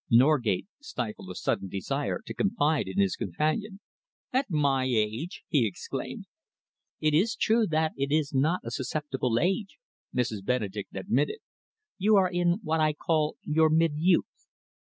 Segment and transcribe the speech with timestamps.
[0.09, 3.81] Norgate stifled a sudden desire to confide in his companion.
[4.33, 6.25] "At my age!" he exclaimed.
[6.99, 9.77] "It is true that it is not a susceptible age,"
[10.11, 10.43] Mrs.
[10.43, 11.37] Benedek admitted.
[11.99, 14.25] "You are in what I call your mid youth.